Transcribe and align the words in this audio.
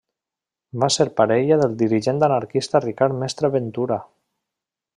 Va 0.83 0.87
ser 0.95 1.05
parella 1.19 1.59
del 1.63 1.75
dirigent 1.81 2.23
anarquista 2.29 2.81
Ricard 2.87 3.21
Mestre 3.25 3.53
Ventura. 3.57 3.99